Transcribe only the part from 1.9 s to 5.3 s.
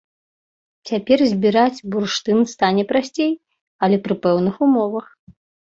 бурштын стане прасцей, але пры пэўных умовах.